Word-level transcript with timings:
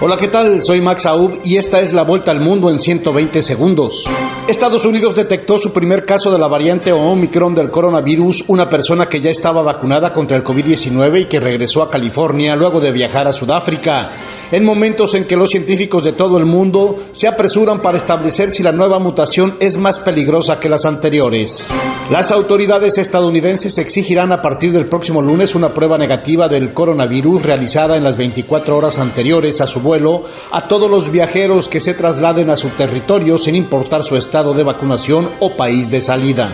Hola, 0.00 0.16
¿qué 0.16 0.26
tal? 0.28 0.60
Soy 0.60 0.80
Max 0.80 1.06
Aub 1.06 1.40
y 1.44 1.56
esta 1.56 1.80
es 1.80 1.92
la 1.92 2.02
vuelta 2.02 2.32
al 2.32 2.40
mundo 2.40 2.68
en 2.68 2.80
120 2.80 3.42
segundos. 3.42 4.04
Estados 4.48 4.84
Unidos 4.84 5.14
detectó 5.14 5.56
su 5.56 5.72
primer 5.72 6.04
caso 6.04 6.32
de 6.32 6.38
la 6.38 6.48
variante 6.48 6.92
Omicron 6.92 7.54
del 7.54 7.70
coronavirus, 7.70 8.44
una 8.48 8.68
persona 8.68 9.06
que 9.06 9.20
ya 9.20 9.30
estaba 9.30 9.62
vacunada 9.62 10.12
contra 10.12 10.36
el 10.36 10.42
COVID-19 10.44 11.22
y 11.22 11.24
que 11.26 11.40
regresó 11.40 11.80
a 11.80 11.88
California 11.88 12.56
luego 12.56 12.80
de 12.80 12.90
viajar 12.90 13.28
a 13.28 13.32
Sudáfrica 13.32 14.10
en 14.52 14.64
momentos 14.64 15.14
en 15.14 15.24
que 15.24 15.36
los 15.36 15.50
científicos 15.50 16.04
de 16.04 16.12
todo 16.12 16.38
el 16.38 16.46
mundo 16.46 16.98
se 17.12 17.28
apresuran 17.28 17.80
para 17.80 17.98
establecer 17.98 18.50
si 18.50 18.62
la 18.62 18.72
nueva 18.72 18.98
mutación 18.98 19.56
es 19.60 19.76
más 19.76 19.98
peligrosa 19.98 20.60
que 20.60 20.68
las 20.68 20.84
anteriores. 20.84 21.70
Las 22.10 22.32
autoridades 22.32 22.98
estadounidenses 22.98 23.78
exigirán 23.78 24.32
a 24.32 24.42
partir 24.42 24.72
del 24.72 24.86
próximo 24.86 25.22
lunes 25.22 25.54
una 25.54 25.70
prueba 25.70 25.98
negativa 25.98 26.48
del 26.48 26.74
coronavirus 26.74 27.42
realizada 27.42 27.96
en 27.96 28.04
las 28.04 28.16
24 28.16 28.76
horas 28.76 28.98
anteriores 28.98 29.60
a 29.60 29.66
su 29.66 29.80
vuelo 29.80 30.24
a 30.50 30.68
todos 30.68 30.90
los 30.90 31.10
viajeros 31.10 31.68
que 31.68 31.80
se 31.80 31.94
trasladen 31.94 32.50
a 32.50 32.56
su 32.56 32.68
territorio 32.70 33.38
sin 33.38 33.54
importar 33.54 34.02
su 34.02 34.16
estado 34.16 34.54
de 34.54 34.62
vacunación 34.62 35.30
o 35.40 35.56
país 35.56 35.90
de 35.90 36.00
salida. 36.00 36.50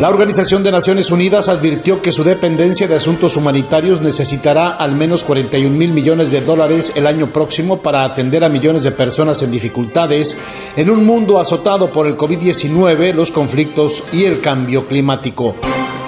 La 0.00 0.10
Organización 0.10 0.62
de 0.62 0.70
Naciones 0.70 1.10
Unidas 1.10 1.48
advirtió 1.48 2.00
que 2.00 2.12
su 2.12 2.22
dependencia 2.22 2.86
de 2.86 2.94
asuntos 2.94 3.36
humanitarios 3.36 4.00
necesitará 4.00 4.68
al 4.68 4.94
menos 4.94 5.24
41 5.24 5.76
mil 5.76 5.92
millones 5.92 6.30
de 6.30 6.40
dólares 6.40 6.92
el 6.94 7.04
año 7.04 7.26
próximo 7.26 7.78
para 7.78 8.04
atender 8.04 8.44
a 8.44 8.48
millones 8.48 8.84
de 8.84 8.92
personas 8.92 9.42
en 9.42 9.50
dificultades 9.50 10.38
en 10.76 10.88
un 10.88 11.04
mundo 11.04 11.40
azotado 11.40 11.90
por 11.90 12.06
el 12.06 12.16
COVID-19, 12.16 13.12
los 13.12 13.32
conflictos 13.32 14.04
y 14.12 14.22
el 14.22 14.40
cambio 14.40 14.86
climático. 14.86 15.56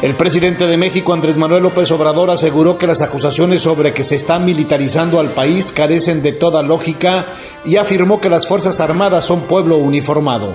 El 0.02 0.14
presidente 0.14 0.68
de 0.68 0.77
México, 0.77 1.12
Andrés 1.12 1.36
Manuel 1.36 1.64
López 1.64 1.91
Obrador, 1.91 2.30
aseguró 2.30 2.78
que 2.78 2.86
las 2.86 3.02
acusaciones 3.02 3.60
sobre 3.60 3.92
que 3.92 4.04
se 4.04 4.14
está 4.14 4.38
militarizando 4.38 5.18
al 5.18 5.30
país 5.30 5.72
carecen 5.72 6.22
de 6.22 6.30
toda 6.30 6.62
lógica 6.62 7.27
y 7.64 7.74
afirmó 7.74 8.20
que 8.20 8.30
las 8.30 8.46
Fuerzas 8.46 8.78
Armadas 8.78 9.24
son 9.24 9.41
pueblo 9.41 9.78
uniformado. 9.78 10.52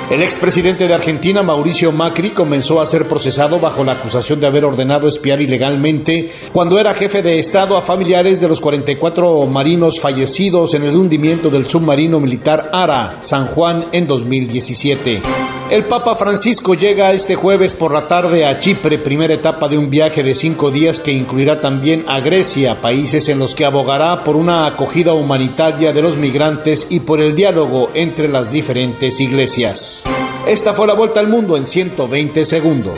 El 0.10 0.22
expresidente 0.22 0.90
de 0.90 0.94
Argentina, 0.94 1.44
Mauricio 1.44 1.94
Macri, 1.94 2.32
comenzó 2.32 2.82
a 2.82 2.86
ser 2.86 3.08
procesado 3.08 3.62
bajo 3.62 3.86
la 3.86 3.94
acusación 3.94 4.42
de 4.42 4.48
haber 4.48 4.66
ordenado 4.66 5.08
espiar 5.08 5.40
ilegalmente 5.40 6.30
cuando 6.52 6.78
era 6.78 6.94
jefe 6.94 7.22
de 7.22 7.40
Estado 7.40 7.78
a 7.78 7.82
familiares 7.82 8.42
de 8.42 8.50
los 8.50 8.60
44 8.60 9.46
marinos 9.46 10.02
fallecidos 10.02 10.41
en 10.50 10.84
el 10.84 10.96
hundimiento 10.96 11.52
del 11.52 11.68
submarino 11.68 12.20
militar 12.20 12.72
Ara, 12.74 13.18
San 13.20 13.46
Juan, 13.48 13.86
en 13.92 14.08
2017. 14.08 15.22
El 15.70 15.84
Papa 15.84 16.16
Francisco 16.16 16.74
llega 16.74 17.14
este 17.14 17.36
jueves 17.36 17.76
por 17.76 17.94
la 17.94 18.08
tarde 18.08 18.44
a 18.44 18.58
Chipre, 18.58 18.98
primera 18.98 19.36
etapa 19.36 19.68
de 19.68 19.78
un 19.78 19.92
viaje 19.92 20.24
de 20.24 20.34
cinco 20.34 20.72
días 20.72 21.00
que 21.00 21.12
incluirá 21.12 21.62
también 21.62 22.06
a 22.08 22.22
Grecia, 22.22 22.82
países 22.82 23.30
en 23.30 23.38
los 23.38 23.54
que 23.54 23.66
abogará 23.66 24.24
por 24.24 24.36
una 24.36 24.66
acogida 24.66 25.14
humanitaria 25.14 25.94
de 25.94 26.02
los 26.02 26.18
migrantes 26.18 26.88
y 26.90 27.02
por 27.02 27.22
el 27.22 27.36
diálogo 27.36 27.92
entre 27.94 28.28
las 28.28 28.52
diferentes 28.52 29.20
iglesias. 29.20 30.06
Esta 30.48 30.74
fue 30.74 30.88
la 30.88 30.96
vuelta 30.96 31.20
al 31.20 31.30
mundo 31.30 31.56
en 31.56 31.68
120 31.68 32.46
segundos. 32.46 32.98